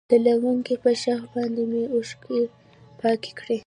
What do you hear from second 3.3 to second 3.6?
کړي.